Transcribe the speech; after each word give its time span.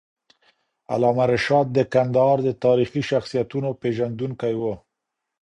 علامه 0.93 1.25
رشاد 1.33 1.67
د 1.73 1.79
کندهار 1.93 2.37
د 2.43 2.49
تاریخي 2.65 3.01
شخصیتونو 3.11 3.69
پېژندونکی 3.81 4.53
وو. 4.61 4.73